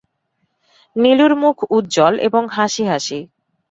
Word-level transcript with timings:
নীলুর 0.95 1.33
মুখ 1.41 1.57
উজ্জ্বল 1.77 2.13
এবং 2.27 2.43
হাসি-হাসি। 2.55 3.19